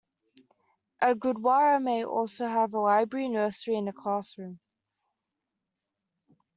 [0.99, 4.59] A Gurdwara may also have a library, nursery, and classroom.